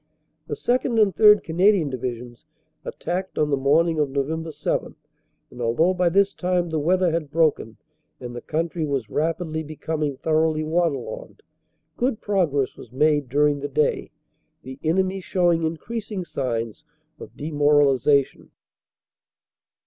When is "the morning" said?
3.51-3.99